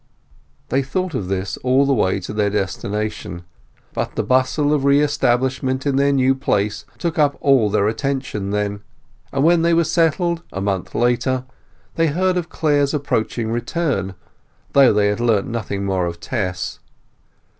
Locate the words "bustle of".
4.23-4.83